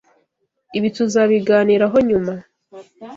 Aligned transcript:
Ibi 0.77 0.89
tuzabiganiraho 0.95 1.97
nyuma. 2.09 2.33